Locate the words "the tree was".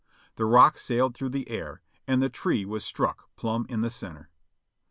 2.23-2.83